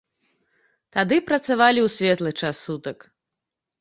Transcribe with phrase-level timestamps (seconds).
[0.95, 2.97] Тады працавалі ў светлы час сутак.